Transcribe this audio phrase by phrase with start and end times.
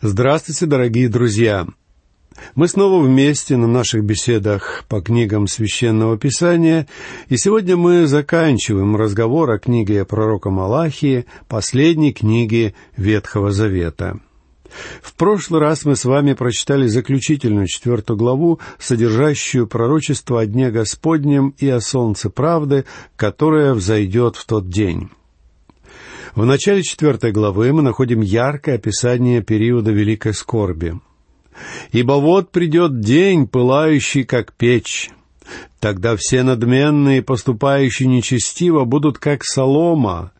[0.00, 1.66] Здравствуйте, дорогие друзья!
[2.54, 6.86] Мы снова вместе на наших беседах по книгам Священного Писания,
[7.28, 14.20] и сегодня мы заканчиваем разговор о книге пророка Малахии, последней книге Ветхого Завета.
[15.02, 21.56] В прошлый раз мы с вами прочитали заключительную четвертую главу, содержащую пророчество о Дне Господнем
[21.58, 22.84] и о Солнце Правды,
[23.16, 25.10] которое взойдет в тот день.
[26.38, 30.94] В начале четвертой главы мы находим яркое описание периода великой скорби.
[31.90, 35.10] «Ибо вот придет день, пылающий, как печь.
[35.80, 40.30] Тогда все надменные, поступающие нечестиво, будут как солома,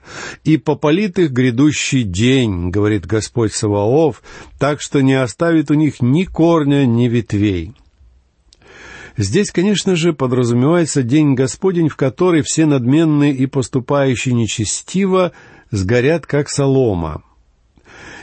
[0.45, 4.23] и попалит их грядущий день, говорит Господь Саваоф,
[4.61, 7.75] так что не оставит у них ни корня, ни ветвей».
[9.17, 15.33] Здесь, конечно же, подразумевается день Господень, в который все надменные и поступающие нечестиво
[15.71, 17.23] сгорят, как солома.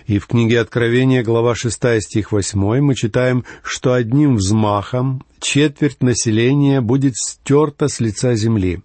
[0.07, 6.79] И в книге Откровения, глава 6, стих 8, мы читаем, что одним взмахом четверть населения
[6.81, 8.81] будет стерта с лица земли.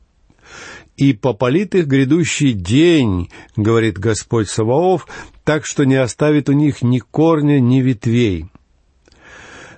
[0.97, 5.06] «И попалит их грядущий день,— говорит Господь Саваоф,—
[5.45, 8.47] так что не оставит у них ни корня, ни ветвей».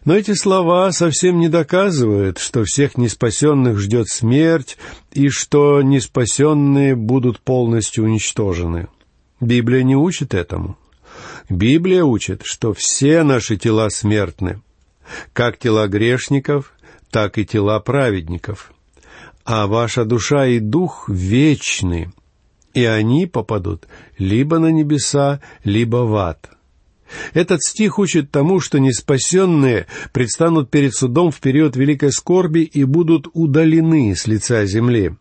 [0.04, 4.76] Но эти слова совсем не доказывают, что всех неспасенных ждет смерть
[5.12, 8.88] и что неспасенные будут полностью уничтожены.
[9.40, 10.76] Библия не учит этому.
[11.48, 14.60] Библия учит, что все наши тела смертны,
[15.32, 16.72] как тела грешников,
[17.10, 18.72] так и тела праведников.
[19.44, 22.12] А ваша душа и дух вечны,
[22.74, 23.86] и они попадут
[24.18, 26.50] либо на небеса, либо в ад—
[27.34, 33.28] этот стих учит тому, что неспасенные предстанут перед судом в период великой скорби и будут
[33.32, 35.12] удалены с лица земли.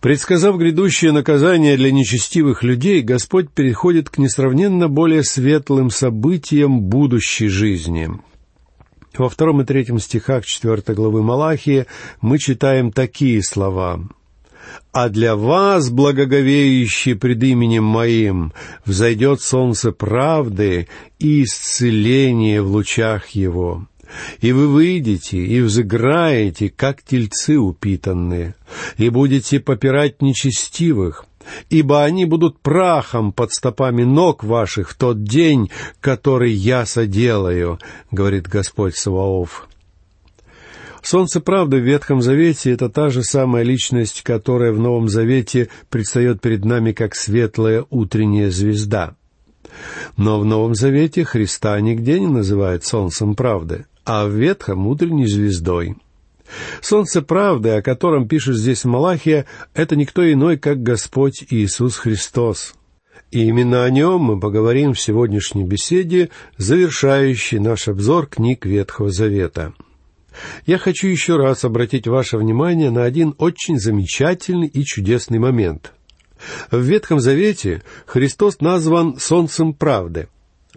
[0.00, 8.08] Предсказав грядущее наказание для нечестивых людей, Господь переходит к несравненно более светлым событиям будущей жизни.
[9.16, 11.86] Во втором и третьем стихах четвертой главы Малахии
[12.20, 14.08] мы читаем такие слова
[14.92, 18.52] а для вас, благоговеющие пред именем Моим,
[18.84, 20.88] взойдет солнце правды
[21.18, 23.86] и исцеление в лучах его.
[24.40, 28.54] И вы выйдете и взыграете, как тельцы упитанные,
[28.96, 31.26] и будете попирать нечестивых,
[31.68, 35.70] ибо они будут прахом под стопами ног ваших в тот день,
[36.00, 37.78] который я соделаю,
[38.10, 39.68] говорит Господь Саваоф.
[41.02, 46.40] Солнце правды в Ветхом Завете— это та же самая личность, которая в Новом Завете предстает
[46.40, 49.14] перед нами как светлая утренняя звезда.
[50.16, 55.96] Но в Новом Завете Христа нигде не называют солнцем правды, а в Ветхом— утренней звездой.
[56.80, 59.44] Солнце правды, о котором пишет здесь Малахия,
[59.74, 62.74] это никто иной, как Господь Иисус Христос.
[63.30, 69.74] И именно о нем мы поговорим в сегодняшней беседе, завершающей наш обзор книг Ветхого Завета—
[70.66, 75.92] я хочу еще раз обратить ваше внимание на один очень замечательный и чудесный момент.
[76.70, 80.28] В Ветхом Завете Христос назван Солнцем правды,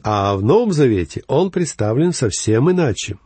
[0.03, 3.17] а в Новом Завете Он представлен совсем иначе.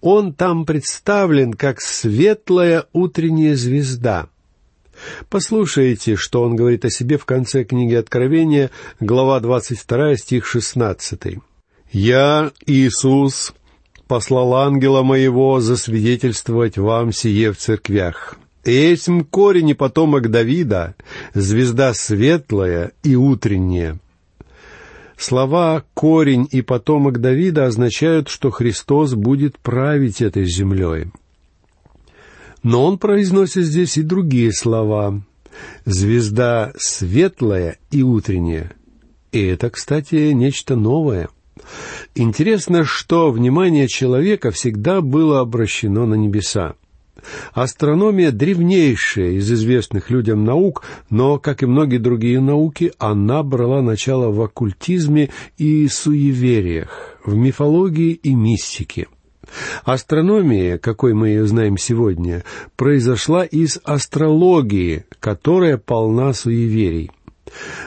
[0.00, 4.28] Он там представлен как светлая утренняя звезда.
[5.28, 11.38] Послушайте, что он говорит о себе в конце книги Откровения, глава 22, стих 16.
[11.92, 13.52] «Я, Иисус,
[14.08, 18.36] послал ангела моего засвидетельствовать вам сие в церквях.
[18.64, 20.96] Этим корень и потомок Давида,
[21.34, 23.98] звезда светлая и утренняя».
[25.16, 31.06] Слова «корень» и «потомок Давида» означают, что Христос будет править этой землей.
[32.62, 35.22] Но он произносит здесь и другие слова.
[35.86, 38.72] «Звезда светлая и утренняя».
[39.32, 41.28] И это, кстати, нечто новое.
[42.14, 46.74] Интересно, что внимание человека всегда было обращено на небеса.
[47.52, 54.30] Астрономия древнейшая из известных людям наук, но, как и многие другие науки, она брала начало
[54.30, 59.08] в оккультизме и суевериях, в мифологии и мистике.
[59.84, 62.44] Астрономия, какой мы ее знаем сегодня,
[62.76, 67.10] произошла из астрологии, которая полна суеверий.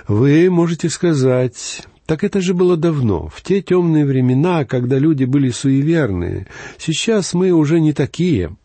[0.07, 5.51] Вы можете сказать, так это же было давно, в те темные времена, когда люди были
[5.51, 6.47] суеверные.
[6.79, 8.57] Сейчас мы уже не такие.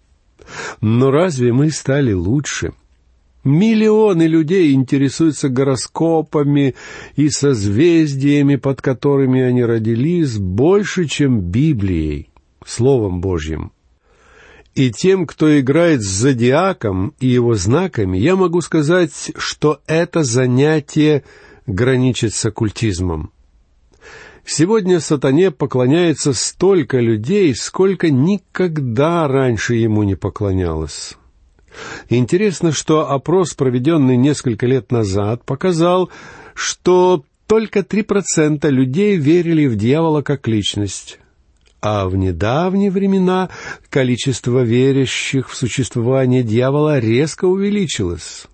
[0.80, 2.72] Но разве мы стали лучше?
[3.44, 6.74] Миллионы людей интересуются гороскопами
[7.16, 12.30] и созвездиями, под которыми они родились, больше, чем Библией,
[12.64, 13.72] Словом Божьим.
[14.74, 21.24] И тем, кто играет с зодиаком и его знаками, я могу сказать, что это занятие
[21.66, 23.30] граничит с оккультизмом.
[24.46, 31.14] Сегодня сатане поклоняется столько людей, сколько никогда раньше ему не поклонялось.
[32.08, 36.10] Интересно, что опрос, проведенный несколько лет назад, показал,
[36.54, 41.18] что только 3% людей верили в дьявола как личность,
[41.80, 43.48] а в недавние времена
[43.90, 48.46] количество верящих в существование дьявола резко увеличилось.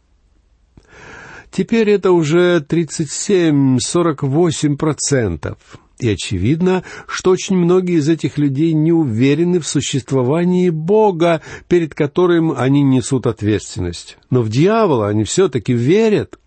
[1.50, 5.56] Теперь это уже 37-48%.
[5.98, 12.54] И очевидно, что очень многие из этих людей не уверены в существовании Бога, перед которым
[12.56, 14.16] они несут ответственность.
[14.30, 16.38] Но в дьявола они все-таки верят.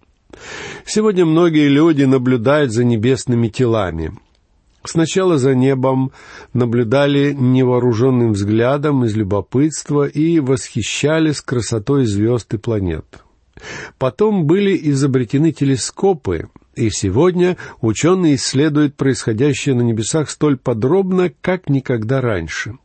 [0.85, 4.13] Сегодня многие люди наблюдают за небесными телами.
[4.85, 6.11] Сначала за небом
[6.53, 13.05] наблюдали невооруженным взглядом из любопытства и восхищались красотой звезд и планет.
[13.97, 22.19] Потом были изобретены телескопы, и сегодня ученые исследуют происходящее на небесах столь подробно, как никогда
[22.19, 22.77] раньше.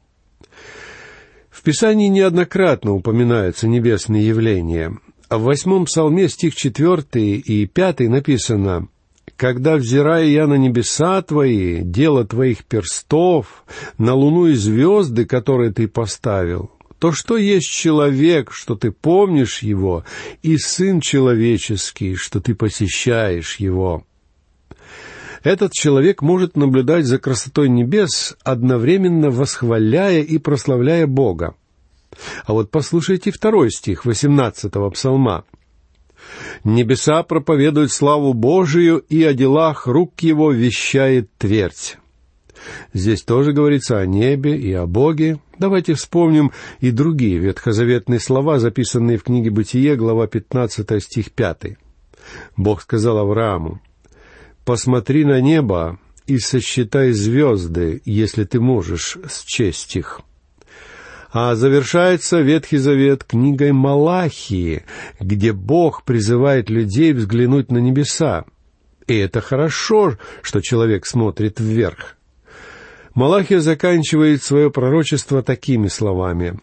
[1.51, 4.97] В Писании неоднократно упоминаются небесные явления.
[5.29, 8.89] В восьмом псалме стих четвертый и пятый написано
[9.37, 13.65] «Когда, взирая я на небеса твои, дело твоих перстов,
[13.99, 20.05] на луну и звезды, которые ты поставил, то что есть человек, что ты помнишь его,
[20.43, 24.05] и сын человеческий, что ты посещаешь его.
[25.45, 31.55] Этот человек может наблюдать за красотой небес, одновременно восхваляя и прославляя Бога.
[32.45, 35.45] А вот послушайте второй стих восемнадцатого псалма.
[36.65, 41.97] «Небеса проповедуют славу Божию, и о делах рук его вещает твердь».
[42.93, 45.39] Здесь тоже говорится о небе и о Боге.
[45.59, 51.77] Давайте вспомним и другие ветхозаветные слова, записанные в книге «Бытие», глава 15, стих 5.
[52.57, 53.81] Бог сказал Аврааму,
[54.65, 60.21] «Посмотри на небо и сосчитай звезды, если ты можешь счесть их».
[61.33, 64.85] А завершается Ветхий Завет книгой Малахии,
[65.19, 68.45] где Бог призывает людей взглянуть на небеса.
[69.09, 72.18] И это хорошо, что человек смотрит вверх.
[73.19, 76.61] Малахия заканчивает свое пророчество такими словами.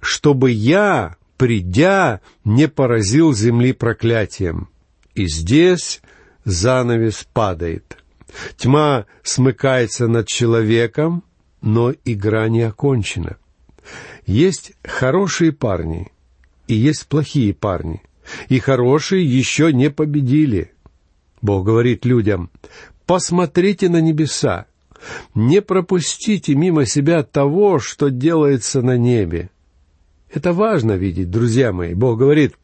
[0.00, 4.68] «Чтобы я, придя, не поразил земли проклятием».
[5.14, 6.02] И здесь
[6.44, 7.98] занавес падает.
[8.56, 11.22] Тьма смыкается над человеком,
[11.60, 13.36] но игра не окончена.
[14.26, 16.10] Есть хорошие парни,
[16.66, 18.02] и есть плохие парни,
[18.48, 20.72] и хорошие еще не победили.
[21.42, 22.50] Бог говорит людям,
[23.06, 24.66] посмотрите на небеса,
[25.34, 29.50] не пропустите мимо себя того, что делается на небе.
[30.32, 31.94] Это важно видеть, друзья мои.
[31.94, 32.54] Бог говорит,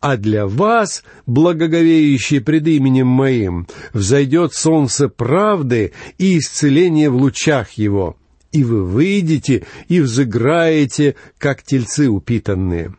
[0.00, 8.16] а для вас, благоговеющие пред именем моим, взойдет солнце правды и исцеление в лучах его,
[8.52, 12.94] и вы выйдете и взыграете, как тельцы упитанные».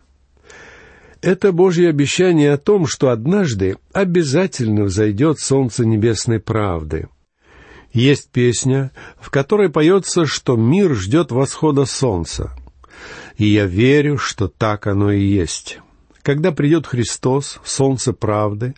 [1.24, 7.10] Это Божье обещание о том, что однажды обязательно взойдет солнце небесной правды—
[7.94, 12.56] есть песня, в которой поется, что мир ждет восхода солнца.
[13.38, 15.80] И я верю, что так оно и есть.
[16.22, 18.76] Когда придет Христос, солнце правды,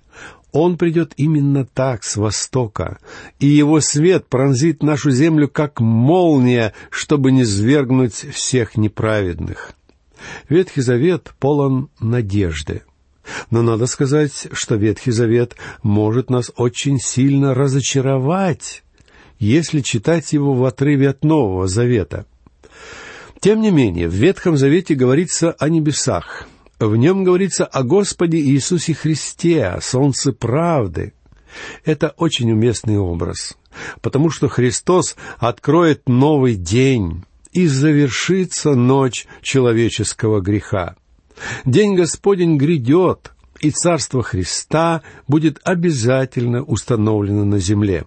[0.51, 2.97] Он придет именно так, с востока,
[3.39, 9.73] и Его свет пронзит нашу землю, как молния, чтобы не свергнуть всех неправедных.
[10.47, 12.83] Ветхий Завет полон надежды.
[13.49, 18.83] Но надо сказать, что Ветхий Завет может нас очень сильно разочаровать
[19.39, 22.25] если читать его в отрыве от Нового Завета.
[23.39, 26.47] Тем не менее, в Ветхом Завете говорится о небесах.
[26.79, 31.13] В нем говорится о Господе Иисусе Христе, о солнце правды.
[31.85, 33.57] Это очень уместный образ,
[34.01, 37.23] потому что Христос откроет новый день,
[37.53, 40.95] и завершится ночь человеческого греха.
[41.65, 48.05] День Господень грядет, и Царство Христа будет обязательно установлено на земле.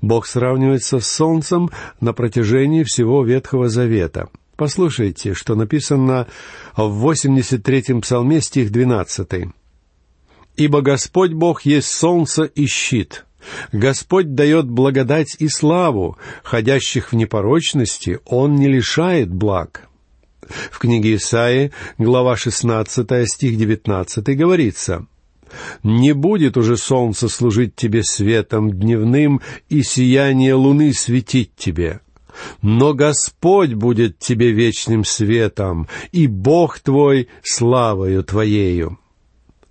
[0.00, 4.28] Бог сравнивается с солнцем на протяжении всего Ветхого Завета.
[4.56, 6.28] Послушайте, что написано
[6.76, 9.48] в 83-м псалме, стих 12.
[10.56, 13.24] «Ибо Господь Бог есть солнце и щит.
[13.72, 19.88] Господь дает благодать и славу, ходящих в непорочности Он не лишает благ».
[20.70, 25.06] В книге Исаии, глава 16, стих 19 говорится–
[25.82, 32.00] не будет уже солнце служить тебе светом дневным и сияние луны светить тебе.
[32.62, 38.98] Но Господь будет тебе вечным светом, и Бог твой славою твоею.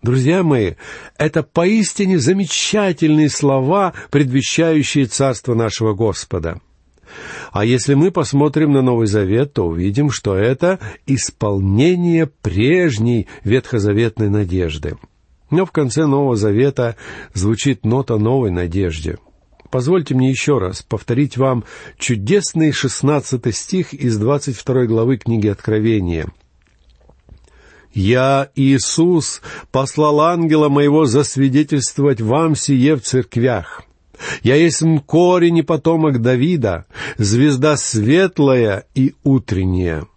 [0.02, 0.74] Друзья мои,
[1.18, 6.60] это поистине замечательные слова, предвещающие Царство нашего Господа.
[7.52, 14.98] А если мы посмотрим на Новый Завет, то увидим, что это исполнение прежней ветхозаветной надежды.
[15.50, 16.96] Но в конце Нового Завета
[17.34, 19.18] звучит нота новой надежде.
[19.70, 21.64] Позвольте мне еще раз повторить вам
[21.98, 26.32] чудесный шестнадцатый стих из двадцать второй главы книги Откровения—
[27.94, 33.84] «Я, Иисус, послал ангела моего засвидетельствовать вам сие в церквях.
[34.42, 36.86] Я есть корень и потомок Давида,
[37.18, 40.08] звезда светлая и утренняя».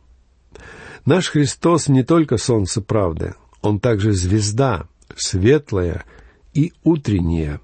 [1.04, 6.04] Наш Христос не только солнце правды, Он также звезда, светлая
[6.54, 7.60] и утренняя.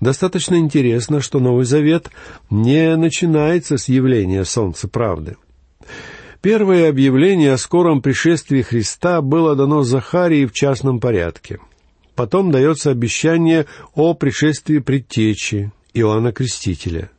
[0.00, 2.10] Достаточно интересно, что Новый Завет
[2.50, 5.36] не начинается с явления солнца правды.
[6.40, 11.58] Первое объявление о скором пришествии Христа было дано Захарии в частном порядке.
[12.14, 17.10] Потом дается обещание о пришествии предтечи Иоанна Крестителя.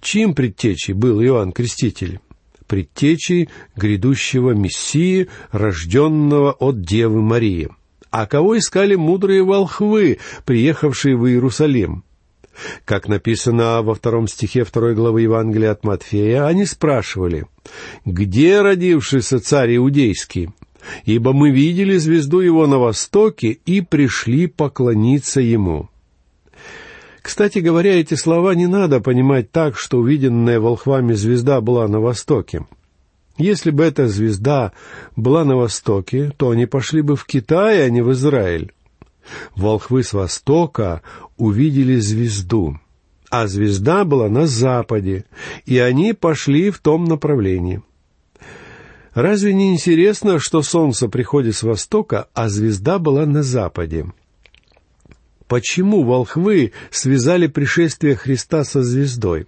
[0.00, 2.20] Чьим предтечей был Иоанн Креститель?
[2.66, 7.70] Предтечей грядущего Мессии, рожденного от Девы Марии.
[8.12, 12.04] А кого искали мудрые волхвы, приехавшие в Иерусалим?
[12.84, 17.46] Как написано во втором стихе второй главы Евангелия от Матфея, они спрашивали,
[18.04, 20.50] «Где родившийся царь Иудейский?
[21.06, 25.88] Ибо мы видели звезду его на востоке и пришли поклониться ему».
[27.22, 32.66] Кстати говоря, эти слова не надо понимать так, что увиденная волхвами звезда была на востоке.
[33.42, 34.70] Если бы эта звезда
[35.16, 38.70] была на востоке, то они пошли бы в Китай, а не в Израиль.
[39.56, 41.02] Волхвы с востока
[41.36, 42.78] увидели звезду,
[43.30, 45.24] а звезда была на западе,
[45.66, 47.82] и они пошли в том направлении.
[49.12, 54.06] Разве не интересно, что солнце приходит с востока, а звезда была на западе?
[55.48, 59.46] Почему волхвы связали пришествие Христа со звездой?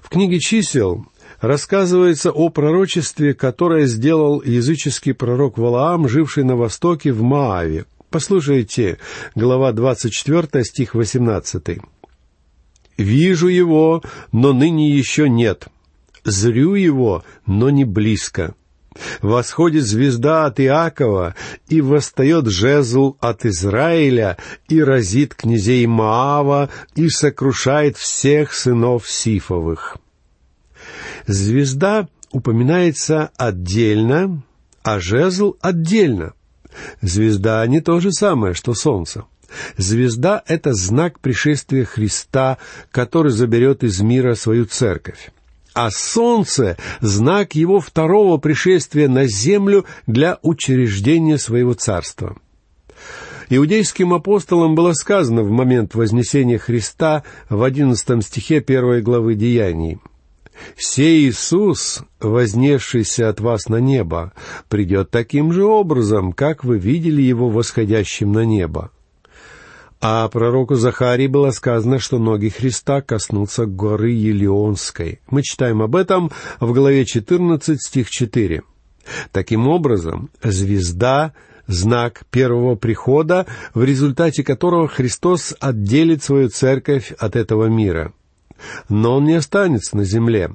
[0.00, 1.06] В книге чисел
[1.42, 8.98] рассказывается о пророчестве, которое сделал языческий пророк Валаам, живший на востоке в Мааве, Послушайте,
[9.34, 11.80] глава 24, стих 18.
[12.98, 15.68] «Вижу его, но ныне еще нет.
[16.22, 18.54] Зрю его, но не близко.
[19.22, 21.34] Восходит звезда от Иакова,
[21.70, 24.36] и восстает жезл от Израиля,
[24.68, 29.96] и разит князей Маава, и сокрушает всех сынов Сифовых».
[31.26, 34.42] Звезда упоминается отдельно,
[34.82, 36.32] а жезл отдельно—
[37.00, 39.24] Звезда не то же самое, что солнце.
[39.76, 42.58] Звезда— это знак пришествия Христа,
[42.90, 45.30] который заберет из мира свою церковь.
[45.74, 52.36] А солнце— знак его второго пришествия на землю для учреждения своего царства.
[53.48, 59.98] Иудейским апостолам было сказано в момент вознесения Христа в одиннадцатом стихе первой главы Деяний—
[60.76, 64.32] «Сей Иисус, вознесшийся от вас на небо,
[64.68, 68.90] придет таким же образом, как вы видели его восходящим на небо».
[70.04, 75.20] А пророку Захарии было сказано, что ноги Христа коснутся горы Елеонской.
[75.30, 78.62] Мы читаем об этом в главе 14, стих 4.
[79.30, 81.32] Таким образом, звезда—
[81.68, 88.12] знак первого прихода, в результате которого Христос отделит свою церковь от этого мира—
[88.88, 90.50] но он не останется на земле.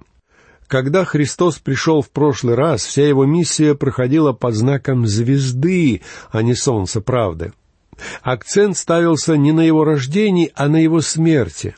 [0.68, 6.56] Когда Христос пришел в прошлый раз, вся его миссия проходила под знаком звезды, а не
[6.56, 7.54] солнца правды.
[8.22, 11.76] Акцент ставился не на его рождении, а на его смерти.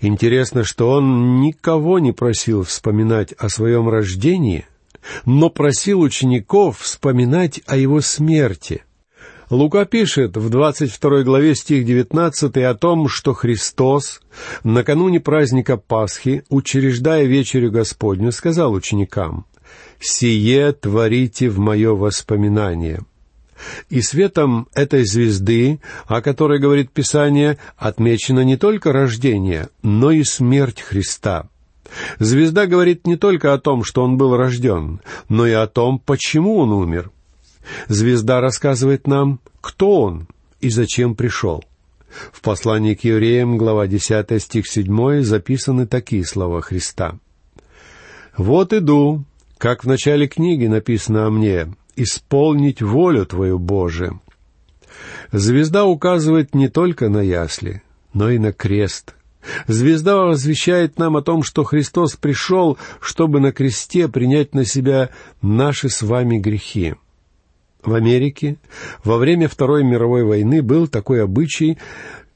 [0.00, 4.66] Интересно, что он никого не просил вспоминать о своем рождении,
[5.26, 8.84] но просил учеников вспоминать о его смерти—
[9.52, 14.22] Лука пишет в 22 главе стих 19 о том, что Христос
[14.64, 19.44] накануне праздника Пасхи, учреждая вечерю Господню, сказал ученикам,
[20.00, 23.00] «Сие творите в мое воспоминание».
[23.90, 30.80] И светом этой звезды, о которой говорит Писание, отмечено не только рождение, но и смерть
[30.80, 31.50] Христа.
[32.18, 36.56] Звезда говорит не только о том, что он был рожден, но и о том, почему
[36.56, 37.10] он умер—
[37.88, 40.28] Звезда рассказывает нам, кто он
[40.60, 41.64] и зачем пришел.
[42.32, 47.18] В послании к евреям, глава 10, стих 7, записаны такие слова Христа.
[48.36, 49.24] «Вот иду,
[49.58, 54.18] как в начале книги написано о мне, исполнить волю Твою, Боже».
[55.32, 59.14] Звезда указывает не только на ясли, но и на крест.
[59.66, 65.88] Звезда возвещает нам о том, что Христос пришел, чтобы на кресте принять на себя наши
[65.88, 66.94] с вами грехи.
[67.84, 68.58] В Америке
[69.04, 71.78] во время Второй мировой войны был такой обычай,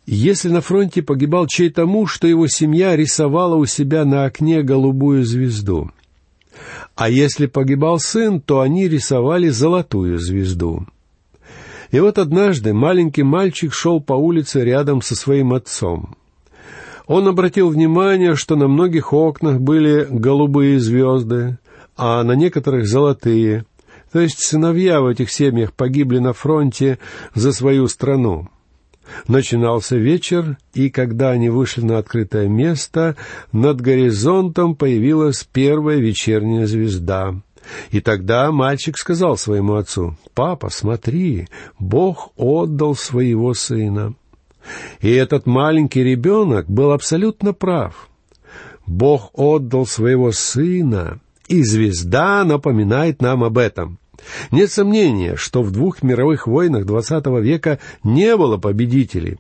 [0.05, 5.25] если на фронте погибал чей-то муж, что его семья рисовала у себя на окне голубую
[5.25, 5.91] звезду.
[6.97, 10.87] А если погибал сын, то они рисовали золотую звезду.
[11.93, 16.17] И вот однажды маленький мальчик шел по улице рядом со своим отцом.
[17.07, 21.59] Он обратил внимание, что на многих окнах были голубые звезды,
[21.97, 23.65] а на некоторых золотые—
[24.17, 26.99] то есть сыновья в этих семьях погибли на фронте
[27.35, 28.49] за свою страну.
[29.29, 33.17] Начинался вечер, и когда они вышли на открытое место,
[33.53, 37.35] над горизонтом появилась первая вечерняя звезда.
[37.91, 44.15] И тогда мальчик сказал своему отцу, «Папа, смотри, Бог отдал своего сына».
[45.03, 48.09] И этот маленький ребенок был абсолютно прав.
[48.87, 53.99] Бог отдал своего сына, и звезда напоминает нам об этом.
[54.50, 59.38] Нет сомнения, что в двух мировых войнах XX века не было победителей,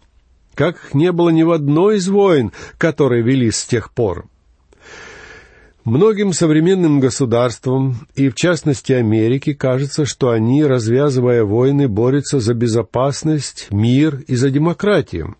[0.54, 4.26] как их не было ни в одной из войн, которые велись с тех пор.
[5.84, 13.68] Многим современным государствам, и в частности Америке, кажется, что они, развязывая войны, борются за безопасность,
[13.70, 15.36] мир и за демократию.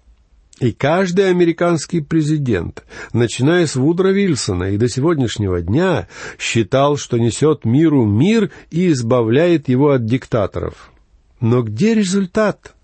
[0.60, 6.08] И каждый американский президент, начиная с Вудро Вильсона и до сегодняшнего дня,
[6.38, 10.92] считал, что несет миру мир и избавляет его от диктаторов.
[11.40, 12.75] Но где результат?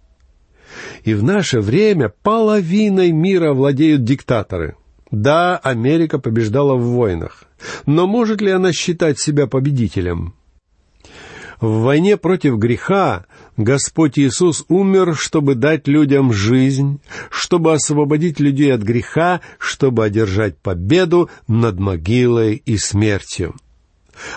[1.04, 4.76] И в наше время половиной мира владеют диктаторы.
[5.10, 7.44] Да, Америка побеждала в войнах,
[7.86, 10.34] но может ли она считать себя победителем?
[11.60, 13.26] В войне против греха
[13.56, 21.28] Господь Иисус умер, чтобы дать людям жизнь, чтобы освободить людей от греха, чтобы одержать победу
[21.48, 23.54] над могилой и смертью.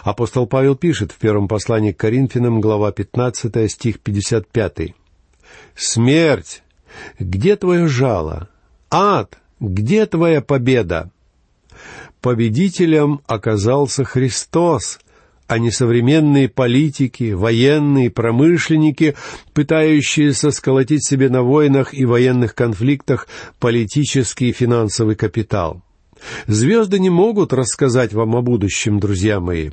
[0.03, 4.93] Апостол Павел пишет в первом послании к Коринфянам, глава 15, стих 55.
[5.75, 6.63] «Смерть,
[7.19, 8.49] где твое жало?
[8.89, 11.11] Ад, где твоя победа?»
[12.21, 14.99] Победителем оказался Христос,
[15.47, 19.15] а не современные политики, военные, промышленники,
[19.53, 23.27] пытающиеся сколотить себе на войнах и военных конфликтах
[23.59, 25.81] политический и финансовый капитал.
[26.47, 29.69] Звезды не могут рассказать вам о будущем, друзья мои.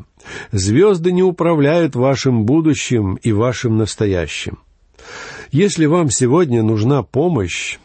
[0.51, 4.59] Звезды не управляют вашим будущим и вашим настоящим.
[5.51, 7.79] Если вам сегодня нужна помощь,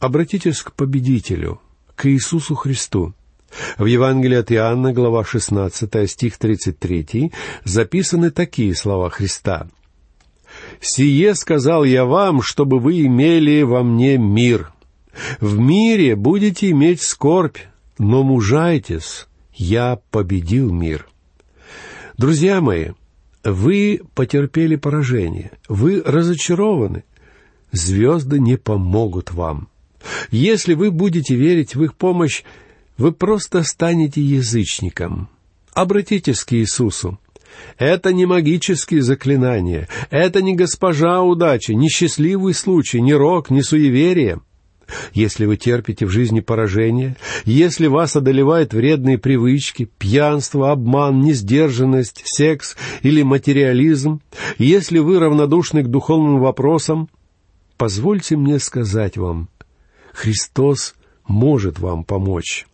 [0.00, 1.60] обратитесь к победителю,
[1.94, 3.14] к Иисусу Христу.
[3.78, 7.32] В Евангелии от Иоанна, глава 16, стих 33,
[7.64, 9.68] записаны такие слова Христа.
[10.80, 14.72] «Сие сказал я вам, чтобы вы имели во мне мир.
[15.40, 17.58] В мире будете иметь скорбь,
[17.98, 21.08] но мужайтесь, я победил мир».
[22.16, 22.88] Друзья мои,
[23.44, 27.04] вы потерпели поражение, вы разочарованы.
[27.70, 29.68] Звезды не помогут вам.
[30.30, 32.42] Если вы будете верить в их помощь,
[32.98, 35.28] вы просто станете язычником.
[35.72, 37.18] Обратитесь к Иисусу.
[37.78, 44.40] Это не магические заклинания, это не госпожа удачи, не счастливый случай, не рок, не суеверие.
[45.12, 52.76] Если вы терпите в жизни поражение, если вас одолевают вредные привычки, пьянство, обман, несдержанность, секс
[53.02, 54.20] или материализм,
[54.56, 57.08] если вы равнодушны к духовным вопросам,
[57.76, 59.48] позвольте мне сказать вам,
[60.12, 60.94] Христос
[61.26, 62.66] может вам помочь.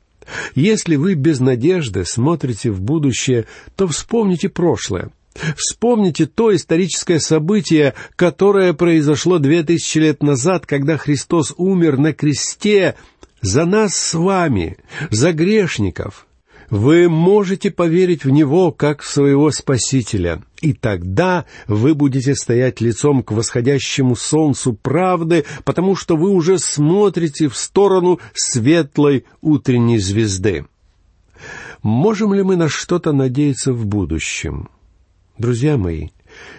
[0.55, 5.11] Если вы без надежды смотрите в будущее, то вспомните прошлое.
[5.57, 12.95] Вспомните то историческое событие, которое произошло две тысячи лет назад, когда Христос умер на кресте
[13.41, 14.79] за нас с вами,
[15.11, 16.27] за грешников.
[16.75, 23.23] Вы можете поверить в Него как в своего Спасителя, и тогда вы будете стоять лицом
[23.23, 30.67] к восходящему солнцу правды, потому что вы уже смотрите в сторону светлой утренней звезды.
[31.85, 34.69] Можем ли мы на что-то надеяться в будущем?
[35.39, 36.09] Друзья мои,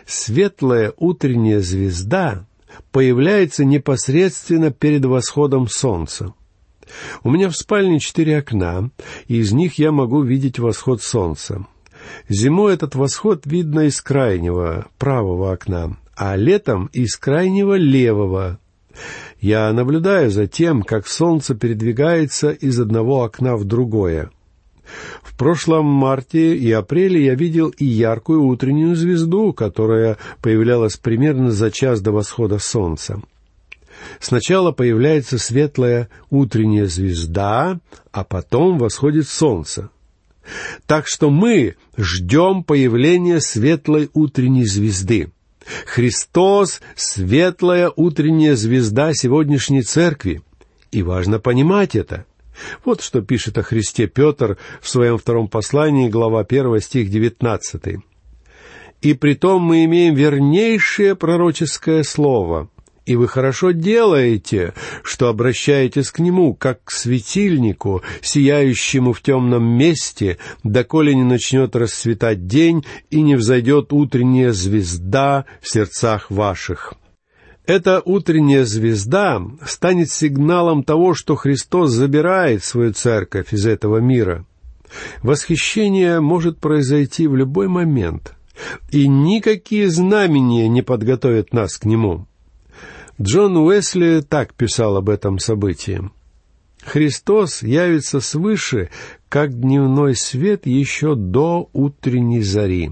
[0.06, 2.48] светлая утренняя звезда
[2.94, 6.34] появляется непосредственно перед восходом солнца.
[7.24, 8.90] У меня в спальне четыре окна,
[9.28, 11.66] и из них я могу видеть восход солнца.
[12.30, 18.60] Зимой этот восход видно из крайнего, правого окна, а летом из крайнего левого.
[19.40, 24.32] Я наблюдаю за тем, как солнце передвигается из одного окна в другое.
[25.24, 31.72] В прошлом марте и апреле я видел и яркую утреннюю звезду, которая появлялась примерно за
[31.72, 33.22] час до восхода солнца.
[34.20, 37.80] Сначала появляется светлая утренняя звезда,
[38.12, 39.90] а потом восходит солнце.
[40.86, 45.32] Так что мы ждем появления светлой утренней звезды.
[45.86, 50.42] Христос— светлая утренняя звезда сегодняшней церкви.
[50.92, 52.26] И важно понимать это.
[52.86, 57.98] Вот что пишет о Христе Петр в своем втором послании, глава 1, стих 19.
[59.02, 62.70] «И притом мы имеем вернейшее пророческое слово,
[63.06, 70.38] и вы хорошо делаете, что обращаетесь к нему, как к светильнику, сияющему в темном месте,
[70.64, 76.94] доколе не начнет расцветать день и не взойдет утренняя звезда в сердцах ваших».
[77.68, 84.46] Эта утренняя звезда станет сигналом того, что Христос забирает свою церковь из этого мира.
[85.24, 88.36] Восхищение может произойти в любой момент,
[88.92, 92.28] и никакие знамения не подготовят нас к нему.
[93.22, 96.10] Джон Уэсли так писал об этом событии.
[96.84, 98.90] Христос явится свыше,
[99.30, 102.92] как дневной свет еще до утренней зари.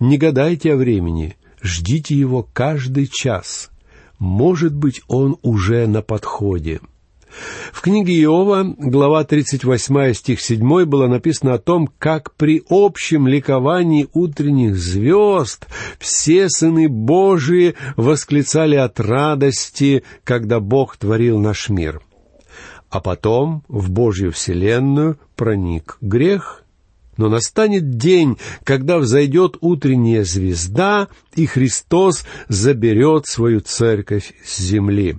[0.00, 3.70] Не гадайте о времени, ждите его каждый час.
[4.18, 6.80] Может быть, он уже на подходе.
[7.72, 14.08] В книге Иова, глава 38, стих 7, было написано о том, как при общем ликовании
[14.12, 15.66] утренних звезд
[15.98, 22.02] все сыны Божии восклицали от радости, когда Бог творил наш мир.
[22.90, 26.62] А потом в Божью вселенную проник грех,
[27.16, 35.16] но настанет день, когда взойдет утренняя звезда, и Христос заберет свою церковь с земли.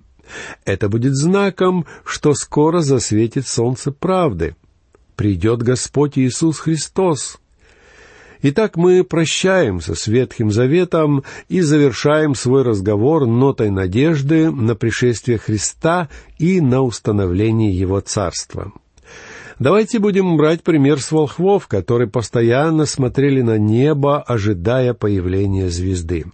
[0.66, 4.56] Это будет знаком, что скоро засветит солнце правды.
[5.16, 7.40] Придет Господь Иисус Христос.
[8.46, 16.10] Итак, мы прощаемся с Ветхим Заветом и завершаем свой разговор нотой надежды на пришествие Христа
[16.40, 18.74] и на установление Его Царства.
[19.60, 26.26] Давайте будем брать пример с волхвов, которые постоянно смотрели на небо, ожидая появления звезды.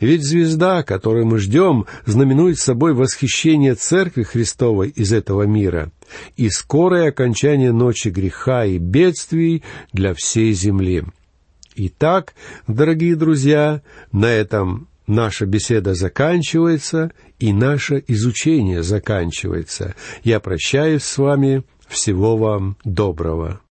[0.00, 5.90] Ведь звезда, которую мы ждем, знаменует собой восхищение Церкви Христовой из этого мира
[6.36, 11.04] и скорое окончание ночи греха и бедствий для всей земли.
[11.76, 12.34] Итак,
[12.68, 19.94] дорогие друзья, на этом наша беседа заканчивается и наше изучение заканчивается.
[20.22, 21.64] Я прощаюсь с вами.
[21.88, 23.60] Всего вам доброго.